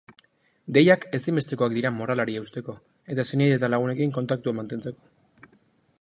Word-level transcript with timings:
Deiak 0.77 1.03
ezinbestekoak 1.17 1.75
dira 1.75 1.91
moralari 1.99 2.39
eusteko 2.41 2.77
eta 3.17 3.27
senide 3.33 3.61
eta 3.61 3.73
lagunekin 3.75 4.19
kontaktua 4.19 4.57
mantentzeko. 4.63 5.51